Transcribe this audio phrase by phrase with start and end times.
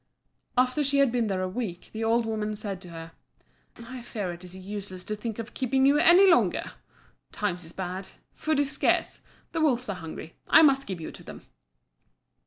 [0.57, 3.11] After she had been there a week the old woman said to her,
[3.85, 6.71] "I fear it is useless to think of keeping you any longer!
[7.31, 9.21] Times are bad food is scarce.
[9.51, 11.41] The wolves are hungry I must give you to them."